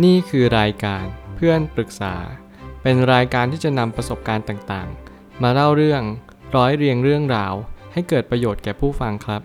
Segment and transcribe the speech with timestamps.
[0.00, 2.14] นี่คือรายการเพื่อนปรึกษา
[2.82, 6.02] เป็นรายการที่จะนำประสบการณ์ต่างๆ มาเล่าเรื่อง
[6.56, 7.54] ร้อยเรียงเรื่องราว
[7.92, 9.42] ให้เกิดประโยชน์แก่ผู้ฟังครับ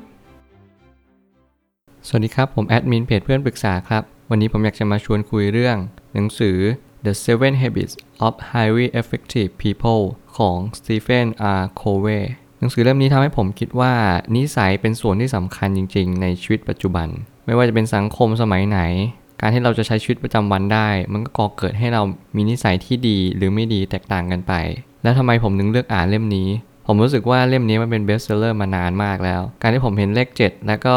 [2.07, 5.77] สวัสดีครับ ผมแอดมินเพจเพื่อนปรึกษาครับ วันนี้ผมอยากจะมาชวนคุยเรื่อง
[6.13, 6.57] หนังสือ
[7.05, 7.93] The Seven Habits
[8.25, 10.03] of Highly Effective People
[10.37, 11.27] ของ Stephen
[11.59, 11.63] R.
[11.81, 12.23] Covey
[12.59, 13.93] หนังสือเล่มนี้ทำให้ผมคิดว่า
[14.35, 17.07] นิสัยเป็นส่วนที่สำคัญจริง ๆ ในชีวิตปัจจุบัน
[17.45, 18.79] ไม่ว่าจะเป็นสังคมสมัยไหน
[19.41, 22.01] การที่เราจะใช้ชีวิตประจำวันได้ มันก็ก่อเกิดให้เรา
[22.35, 24.53] มีนิสัยที่ดีหรือไม่ดีแตกต่างกันไป
[25.03, 26.47] แล้วทำไมผมถึงเลือกอ่านเล่มนี้
[26.87, 30.95] ผมรู้สึกว่าเล่มนี้มันเป็นเบสเซอร์มานานมากแล้ว การที่ผมเห็นเลข 7 แล้วก็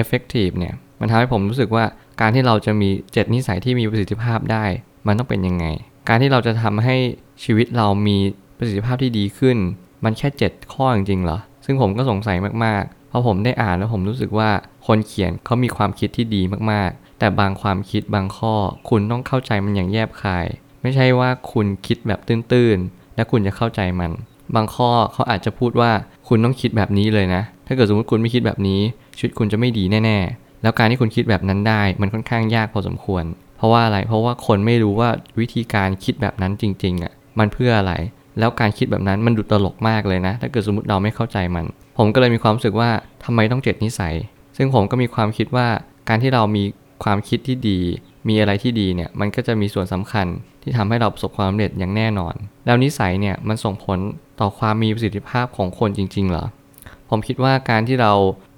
[0.00, 1.84] effective เนี่ย มันทำให้ผมรู้สึกว่า
[2.20, 4.64] การที่เราจะมี 7 นิสัยที่มีประสิทธิภาพได้
[5.06, 5.66] มันต้องเป็นยังไง
[6.08, 6.96] การที่เราจะทำให้
[7.44, 8.16] ชีวิตเรามี
[8.58, 9.56] ประสิทธิภาพที่ดีขึ้น
[10.04, 14.50] มันแค่ 7 ข้อจริงๆเหรอ ซึ่งผมก็สงสัยมากๆ พราะผมได้อ่านแล้วผมรู้สึกว่า
[14.86, 18.54] คนเขียนเขามีความคิดที่ดีมากๆ แต่บางความคิดบางข้อ
[18.88, 20.46] คุณต้องเข้าใจมันอย่างแยบคาย
[20.82, 24.10] ไม่ใช่ว่าคุณคิดแบบตื้นๆ และคุณจะเข้าใจมัน
[24.54, 25.90] บางข้อเขาอาจจะพูดว่า
[26.28, 28.80] คุณต้องคิดแบบนี้เลยนะ ถ้าเกิดสมมติคุณไม่คิดแบบนี้
[29.18, 33.24] ชีวิตคุณจะไม่ดีแน่ๆ แล้วการที่คุณคิดแบบนั้นได้มันค่อนข้างยากพอสมควร
[33.56, 35.10] เพราะว่าอะไรเพราะว่าคนไม่รู้ว่า
[35.40, 37.92] วิธีการคิดแบบนั้นจริงๆอะมันเพื่ออะไร
[38.38, 41.64] แล้วการคิดแบบนั้นมันดูตลกมากเลยนะ ถ้าเกิดสมมติเราไม่เข้าใจมัน
[41.98, 42.90] ผมก็เลยมีความรู้สึกว่า
[43.24, 44.14] ทำไมต้องเจ็ดนิสัย
[44.56, 45.66] ซึ่งผมก็มีความคิดว่า
[46.08, 46.64] การที่เรามี
[47.04, 47.78] ความคิดที่ดี
[48.28, 50.26] มีอะไรที่ดีเนี่ยมันก็จะมีส่วนสำคัญ
[50.62, 52.34] ที่ทำให้เราประสบความสำเร็จอย่างแน่นอน
[52.66, 53.98] แล้วนิสัยเนี่ยมันส่งผล
[54.40, 56.44] ต่อความมีประสิทธิภาพของคนจริง ๆ เหรอ
[57.10, 58.12] ผมคิดว่าการที่เรา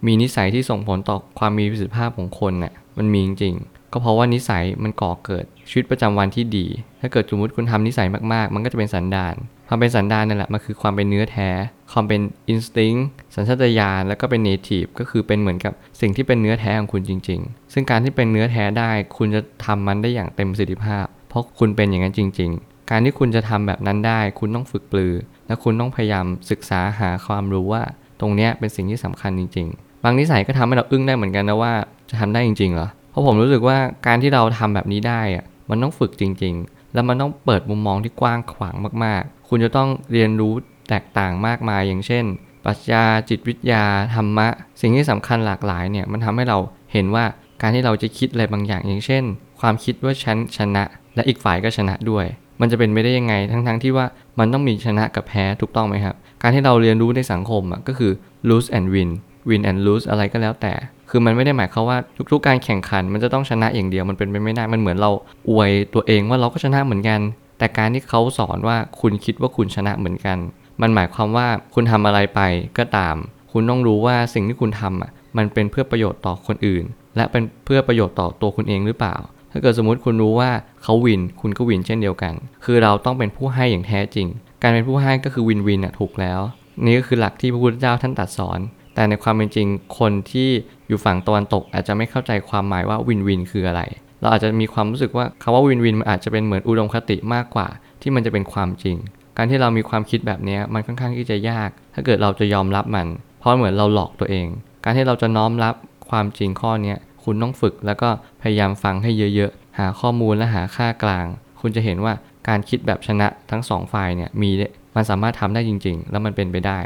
[0.07, 6.67] มีนิสัยที่ส่งผลต่อความมีประสิทธิภาพของคนเนี่ยมันมีจริงๆ ก็เพราะว่านิสัยมันก่อเกิดชีวิตประจำวันที่ดี
[7.01, 9.35] ถ้าเกิดสมมติคุณทำนิสัยมากๆ มันก็จะเป็นสันดาน
[9.69, 11.51] ความเป็นสันดานนั่นแหละมันคือความเป็นเนื้อแท้
[11.93, 12.95] ความเป็น instinct
[13.35, 25.15] สัญชาตญาณแล้วก็เป็น native ก็คือเป็นเหมือนกับสิ่งที่เป็นเนื้อแท้ของคุณจริง ๆ ซึ่งการที่เป็นเนื้อแท้ได้ คุณจะทำมันได้อย่างเต็มประสิทธิภาพ เพราะคุณเป็นอย่างนั้นจริง ๆ การที่คุณจะทำแบบนั้นได้ คุณต้องฝึกปรือ
[25.47, 27.83] และคุณต้องพยายามศึกษาหาความรู้ว่า
[28.21, 31.73] ตรงนี้เป็นสิ่งที่สำคัญจริง ๆ บางนิสัยก็ทำให้เราอึ้งได้เหมือนกันนะว่า
[32.11, 40.53] จะทำได้จริงๆเหรอ เพราะผมรู้สึกว่าการที่เราทำแบบนี้ได้อะมันต้องฝึกจริง ๆ แล้วมันต้องเปิดมุมมองที่กว้างขวางมากๆ คุณจะต้องเรียนรู้
[40.89, 42.25] แตกต่างมากมายอย่างเช่น
[42.65, 44.49] ปรัชญาจิตวิทยาธรรมะ
[44.81, 46.59] สิ่งที่สำคัญหลากหลายเนี่ยมันทำให้เรา
[46.93, 47.25] เห็นว่า
[47.63, 49.25] การที่เราจะคิดอะไรบางอย่างอย่างเช่น
[49.61, 52.27] ความคิดว่าฉันชนะ และอีกฝ่ายก็ชนะด้วย
[52.61, 54.07] มันจะเป็นไปได้ยังไงทั้งๆทที่ว่า
[54.39, 58.13] มันต้องมีชนะกับแพ้ถูกต้องไหมครับ การที่เราเรียนรู้ในสังคมอะก็คือ
[58.49, 59.11] lose and win
[59.49, 60.73] win and lose อะไรก็แล้วแต่
[61.11, 61.99] คือมันไม่ได้หมายความว่า
[62.33, 65.11] ทุกๆ การแข่งขันมันจะต้องชนะอย่างเดียวมันเป็นไปไม่ได้มันเหมือนเรา
[65.51, 67.21] อวยตัวเองว่าเราก็ชนะเหมือนกัน
[67.59, 70.39] แต่การที่เขาสอนว่าคุณคิดว่าคุณชนะเหมือนกัน
[70.83, 72.41] มันหมายความว่าคุณทำอะไรไป
[72.79, 73.17] ก็ตาม
[73.53, 76.85] คุณต้องรู้ว่าสิ่งที่คุณทำอะมันเป็นเพื่อประโยชน์ต่อคนอื่น
[77.17, 79.17] และเป็นเพื่อประโยชน์ต่อตัวคุณเองหรือเปล่า
[79.53, 80.51] ถ้าเกิดสมมติคุณรู้ว่า
[80.83, 82.35] เขาวินคุณก็วินเช่นเดียวกัน
[82.65, 84.27] คือเราต้องเป็นผู้ให้อย่างแท้จริง
[84.63, 86.41] การเป็นผู้ให้ก็คือวินวินอะถูกแล้ว
[86.85, 88.59] นี่ก็คือหลักที่พระพุทธเจ้าท่านตรัสสอน
[88.95, 89.67] แต่ในความเป็นจริง
[89.99, 90.49] คนที่
[90.89, 93.83] อยู่ฝั่งตะวันตก อาจจะไม่เข้าใจความหมายว่าวินวินคืออะไร
[94.21, 97.69] เราอาจจะมีความรู้สึกว่าคำว่าวินวินมันอาจจะเป็นเหมือนอุดมคติมากกว่า
[98.03, 98.97] ที่มันจะเป็นความจริง
[99.37, 103.07] การที่เรามีความคิดแบบนี้มันค่อนข้างที่จะยาก ถ้าเกิดเราจะยอมรับมัน
[103.39, 104.47] เพราะเหมือนเราหลอกตัวเอง
[104.85, 105.75] การที่เราจะน้อมรับ
[106.11, 106.95] ความจริงข้อนี้
[107.25, 108.09] คุณต้องฝึกแล้วก็
[108.43, 111.27] พยายามฟังให้เยอะๆ หาข้อมูลและหาค่ากลาง
[111.61, 112.15] คุณจะเห็นว่า
[112.49, 114.51] การคิดแบบชนะทั้งสองฝ่ายเนี่ยมี
[114.97, 116.79] มันสามารถทำได้จริง ๆ แล้วมันเป็นไปได้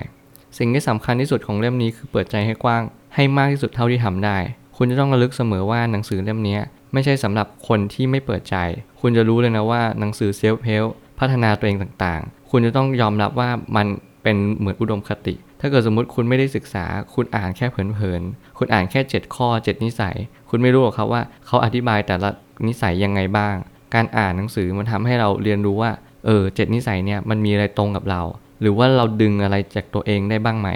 [0.58, 2.82] สิ่งที่สำคัญที่สุดของเล่มนี้คือเปิดใจให้กว้าง
[3.14, 4.38] ให้มากที่สุดเท่าที่ทำได้
[4.76, 6.58] คุณจะต้องระลึกเสมอว่าหนังสือเล่มนี้
[6.92, 8.56] ไม่ใช่สำหรับคนที่ไม่เปิดใจ
[9.00, 10.84] คุณจะรู้เลยนะว่าหนังสือเซลฟ์เฮล
[11.18, 13.86] พัฒนาตัวเองต่างๆ คุณจะต้องยอมรับว่ามัน
[14.22, 16.84] เป็นเหมือนอุดมคติ ถ้าเกิดสมมติคุณไม่ได้ศึกษา
[17.14, 20.16] คุณอ่านแค่เผินๆ คุณอ่านแค่ 7 ข้อ 7 นิสัย
[20.50, 22.30] คุณไม่รู้หรอกครับว่าเขาอธิบายแต่ละ
[22.66, 23.56] นิสัยยังไงบ้าง
[23.94, 25.90] การอ่านหนังสือมันทำให้เราเรียนรู้ว่า
[26.26, 28.22] เออเจ็ดนิสัยเนี่ยมันมีอะไรตรงกับเรา
[28.60, 30.68] หรือว่าเราดึงอะไรจากตัวเองได้บ้างไหม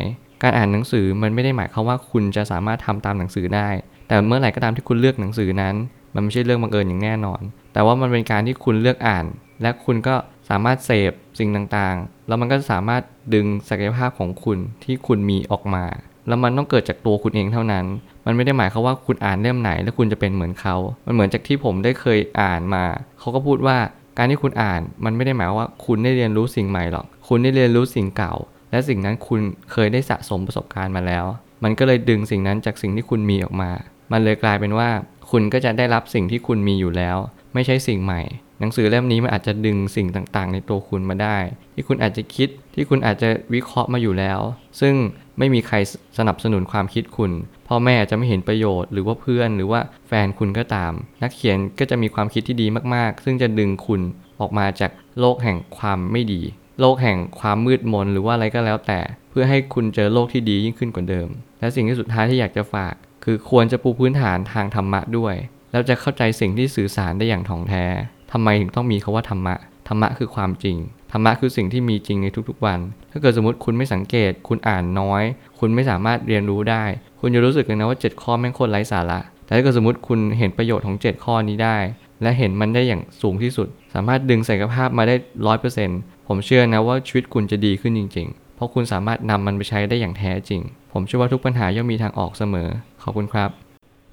[0.43, 3.69] การอ่านหนังสือมันไม่ได้หมายความว่าคุณจะสามารถทำตามหนังสือได้
[4.09, 5.75] แต่เมื่อไหร่ก็ตามที่คุณเลือกหนังสือนั้น
[6.15, 7.41] มันไม่ใช่เรื่องบังเอิญอย่างแน่นอน
[7.72, 9.24] แต่ว่ามันเป็นการที่คุณเลือกอ่าน
[9.62, 10.15] และคุณก็
[10.51, 13.03] สามารถเสพสิ่งต่างๆ แล้วมันก็สามารถ
[13.34, 15.84] ดึงศักยภาพของคุณที่คุณมีออกมา
[16.28, 17.84] แล้วมันต้องเกิดจากตัวคุณเองเท่านั้น
[18.27, 20.77] มันไม่ได้หมายความว่าคุณอ่านเล่มไหน แล้วคุณจะเป็นเหมือนเขา
[21.07, 22.84] มันเหมือนจากที่ผมได้เคยอ่านมา
[23.18, 23.77] เขาก็พูดว่า
[24.18, 28.34] การที่คุณอ่านมันไม่ได้หมายว่าคุณได้เรียนรู้สิ่งใหม่หรอก คุณได้เรียนรู้สิ่งเก่า
[28.70, 29.41] และสิ่งนั้นคุณ
[29.72, 31.24] เคยได้สะสมประสบการณ์มาแล้ว
[31.64, 33.70] มันก็เลยดึงสิ่งนั้นจากสิ่งที่คุณมีออกมา
[34.12, 34.88] มันเลยกลายเป็นว่า
[35.30, 37.16] คุณก็จะได้รับสิ่งที่คุณมีอยู่แล้ว
[37.54, 38.22] ไม่ใช่สิ่งใหม่
[38.62, 41.36] หนังสือเล่มนี้มันอาจจะดึงสิ่งต่างๆ ในตัวคุณมาได้
[41.74, 44.41] ที่คุณอาจจะคิดที่คุณอาจจะวิเคราะห์มาอยู่แล้ว
[44.80, 44.94] ซึ่ง
[45.38, 45.76] ไม่มีใคร
[46.18, 47.32] สนับสนุนความคิดคุณ
[47.68, 50.92] พ่อแม่อาจจะไม่เห็นประโยชน์หรือว่าเพื่อนหรือว่าแฟนคุณก็ตาม
[51.22, 54.00] นักเขียนก็จะมีความคิดที่ดีมากๆ ซึ่งจะดึงคุณ
[54.41, 56.42] ออกมาจากโลกแห่งความไม่ดี
[56.80, 59.00] โลกแห่งความมืดมนหรือว่าอะไรก็แล้วแต่
[59.30, 61.28] เพื่อให้คุณเจอโลกที่ดียิ่งขึ้นกว่าเดิม
[61.60, 62.94] และสิ่งที่สุดท้ายที่อยากจะฝาก
[63.24, 65.34] คือควรจะปูพื้นฐานทางธรรมะด้วย
[65.72, 67.84] แล้วจะเข้าใจสิ่งที่สื่อสารได้อย่างถ่องแท้
[68.33, 69.55] ทำไมถึงต้องมีคาว่าธรรมะ
[69.89, 70.77] ธรรมะคือความจริง
[71.13, 72.81] ธรรมะคือสิ่งที่มีจริงในทุกๆวัน
[73.11, 75.23] ถ้าเกิดสมมติคุณไม่สังเกต คุณอ่านน้อย
[75.59, 76.84] คุณไม่สามารถเรียนรู้ได้
[77.21, 81.77] คุณจะรู้สึกเลยนะว่า 7 ข้อแม่งโคตรไร้สาระ แต่ถ้าเกิดสมมติคุณเห็นประโยชน์ของ 7 ข้อนี้ได้
[82.23, 85.15] และเห็นมันได้อย่างสูงที่สุด สามารถดึงศักยภาพมาได้
[85.47, 90.61] ร้อยเปอร์เซ็นต์ผมเชื่อนะว่าชีวิตคุณจะดีขึ้นจริง ๆ เพราะคุณสามารถนำมันไปใช้ได้อย่างแท้จริง
[90.93, 92.69] ผมเชื่อว่าทุกปัญหาย่อมมีทางออกเสมอ
[93.03, 93.51] ขอบคุณครับ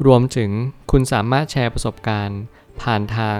[0.05, 0.49] รวมถึง
[0.91, 2.39] คุณสามารถแชร์ประสบการณ์
[2.81, 3.39] ผ่านทาง